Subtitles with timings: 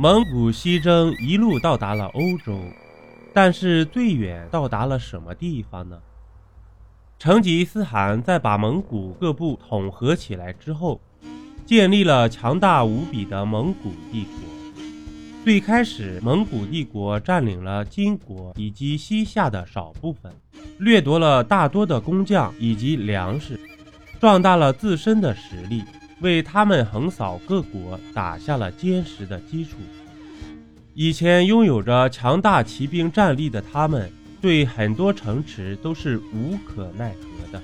[0.00, 2.56] 蒙古西征一路到达了欧洲，
[3.34, 5.98] 但是最远到达了什么地方呢？
[7.18, 11.00] 成吉思汗在把蒙古各部统合起来之后，
[11.66, 14.72] 建立了强大无比的蒙古帝国。
[15.44, 20.32] 最开始，蒙古帝国占领了金国以及西夏的少部分，
[20.78, 23.58] 掠夺了大多的工匠以及粮食，
[24.20, 25.82] 壮大了自身的实力，
[26.20, 29.76] 为他们横扫各国打下了坚实的基础。
[30.94, 34.10] 以前拥有着强大骑兵战力的他们。
[34.40, 37.60] 对很多城池都是无可奈何的。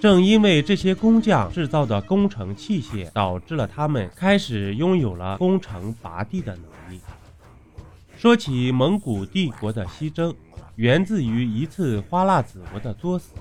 [0.00, 7.00] 正因为这些工匠制造的工程器械，导致了他们开始拥有了攻城拔地的能力。
[8.18, 10.34] 说起蒙古帝国的西征，
[10.74, 13.34] 源自于一次花剌子模的作死。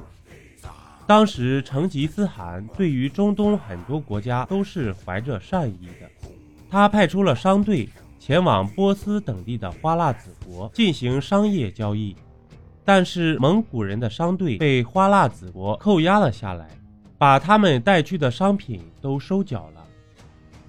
[1.09, 6.07] 当时成吉思汗对于中东很多国家都是怀着善意的，
[6.69, 7.89] 他派出了商队。
[8.19, 12.16] 前往波斯等地的花剌子国进行商业交易，
[12.85, 16.67] 但是蒙古人的商队被花剌子国扣押了下来，
[17.17, 19.83] 把他们带去的商品都收缴了。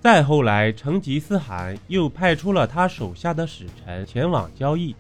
[0.00, 4.97] 再后来，成吉思汗又派出了他手下的使臣前往交易，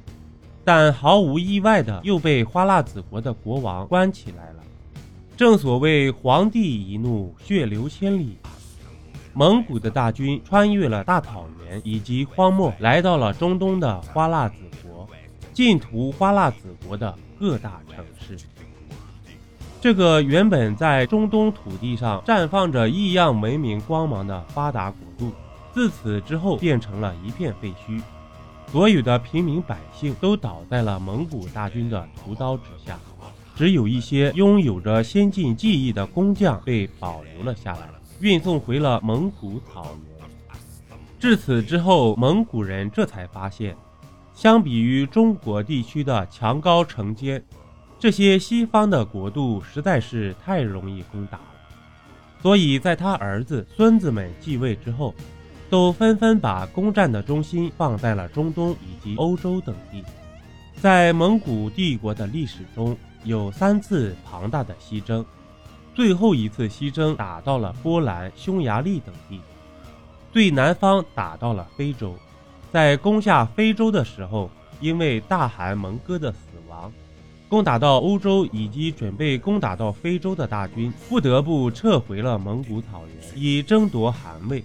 [0.62, 4.62] 但毫无意外的又被花剌子国的国王关起来了。
[5.40, 8.36] 正所谓皇帝一怒，血流千里。
[9.32, 15.08] 蒙古的大军穿越了大草原以及荒漠，来到了中东的花剌子国，
[15.54, 18.36] 进屠花剌子国的各大城市。
[19.80, 25.32] 这个原本在中东土地上绽放着异样文明光芒的发达国度，
[25.72, 28.02] 自此之后变成了一片废墟，
[28.70, 32.98] 所有的平民百姓都倒在了蒙古大军的屠刀之下，
[33.60, 37.90] 只有一些拥有着先进技艺的工匠被保留了下来。
[38.20, 40.26] 运送回了蒙古草原。
[41.18, 43.76] 至此之后，蒙古人这才发现，
[44.32, 47.44] 相比于中国地区的墙高城坚，
[47.98, 51.44] 这些西方的国度实在是太容易攻打了。
[52.40, 55.14] 所以，在他儿子、孙子们继位之后，
[55.68, 60.02] 都纷纷把攻占的中心放在了中东以及欧洲等地。
[60.76, 65.24] 在蒙古帝国的历史中，有三次庞大的西征。
[65.94, 69.40] 最后一次西征打到了波兰、匈牙利等地，
[70.32, 72.14] 最南方打到了非洲。
[72.72, 74.48] 在攻下非洲的时候，
[74.80, 76.38] 因为大汗蒙哥的死
[76.68, 76.90] 亡，
[77.48, 84.64] 攻打到欧洲以及准备攻打到非洲的大军不得不撤回了蒙古草原，以争夺汗位。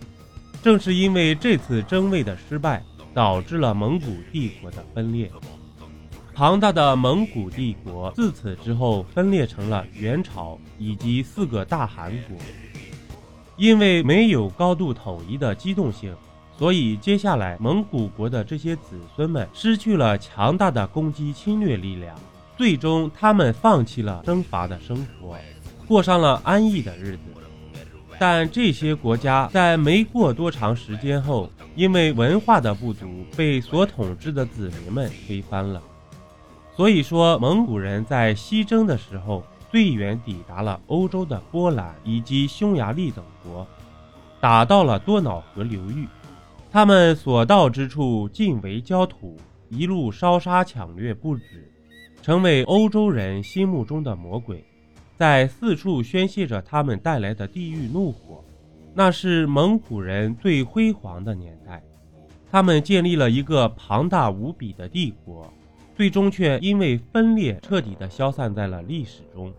[0.62, 2.84] 正是因为这次争位的失败，
[3.14, 5.32] 导致了蒙古帝国的分裂。
[6.36, 12.38] 庞大的蒙古帝国自此之后分裂成了元朝以及四个大汗国。
[13.56, 16.14] 因为没有高度统一的机动性，
[16.58, 22.14] 所以接下来蒙古国的这些子孙们失去了强大的攻击侵略力量，
[22.58, 25.38] 最终他们放弃了征伐的生活，
[25.88, 27.22] 过上了安逸的日子。
[28.20, 33.08] 但这些国家在没过多长时间后，因为文化的不足，
[33.38, 35.82] 被所统治的子民们推翻了。
[36.76, 43.66] 所以说，蒙古人在西征的时候，最远抵达了欧洲的波兰以及匈牙利等国，
[44.42, 46.06] 打到了多瑙河流域。
[46.70, 49.38] 他们所到之处，尽为焦土，
[49.70, 51.72] 一路烧杀抢掠不止，
[52.22, 54.62] 成为欧洲人心目中的魔鬼，
[55.16, 58.44] 在四处宣泄着他们带来的地狱怒火。
[58.94, 61.82] 那是蒙古人最辉煌的年代，
[62.52, 65.50] 他们建立了一个庞大无比的帝国。
[65.96, 69.52] 最终却因为分裂彻底的消散在了历史中。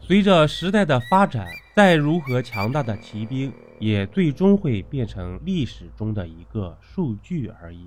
[0.00, 7.86] 随着时代的发展，再如何强大的骑兵，也最终会变成历史中的一个数据而已。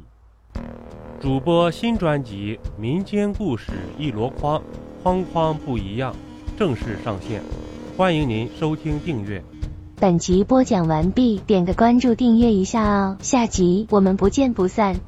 [1.20, 4.59] 主播新专辑《民间故事一箩筐》，
[5.02, 6.14] 筐筐不一样，
[6.58, 7.42] 正式上线，
[7.96, 9.42] 欢迎您收听订阅。
[9.96, 15.00] 本集播讲完毕，点个关注，订阅一下哦，下集我们不见不散。